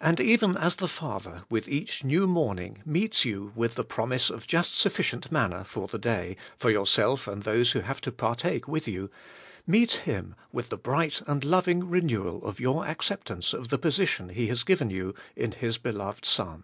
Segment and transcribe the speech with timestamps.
[0.00, 4.46] And even as the Father, with each new morning, meets you with the promise of
[4.46, 8.86] just sufficient manna for the day for yourself and those who have to partake with
[8.86, 9.10] you,
[9.66, 14.46] meet Him with the bright and loving renewal of your acceptance of the position He
[14.46, 16.62] has given you in His beloved Son.